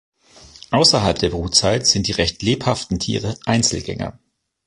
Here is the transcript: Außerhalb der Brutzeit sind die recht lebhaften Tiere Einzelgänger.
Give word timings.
Außerhalb 0.71 1.19
der 1.19 1.29
Brutzeit 1.29 1.85
sind 1.85 2.07
die 2.07 2.13
recht 2.13 2.41
lebhaften 2.41 2.97
Tiere 2.97 3.37
Einzelgänger. 3.45 4.17